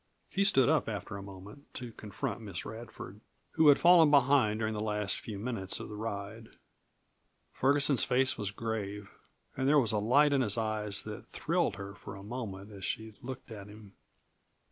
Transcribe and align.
He 0.31 0.43
stood 0.43 0.67
up 0.67 0.89
after 0.89 1.15
a 1.15 1.21
moment, 1.21 1.71
to 1.75 1.91
confront 1.91 2.41
Miss 2.41 2.65
Radford, 2.65 3.21
who 3.51 3.67
had 3.67 3.77
fallen 3.77 4.09
behind 4.09 4.57
during 4.57 4.73
the 4.73 4.81
last 4.81 5.19
few 5.19 5.37
minutes 5.37 5.79
of 5.79 5.89
the 5.89 5.95
ride. 5.95 6.49
Ferguson's 7.53 8.03
face 8.03 8.35
was 8.35 8.49
grave, 8.49 9.11
and 9.55 9.67
there 9.67 9.77
was 9.77 9.91
a 9.91 9.99
light 9.99 10.33
in 10.33 10.41
his 10.41 10.57
eyes 10.57 11.03
that 11.03 11.27
thrilled 11.27 11.75
her 11.75 11.93
for 11.93 12.15
a 12.15 12.23
moment 12.23 12.71
as 12.71 12.83
she 12.83 13.13
looked 13.21 13.51
at 13.51 13.67
him. 13.67 13.93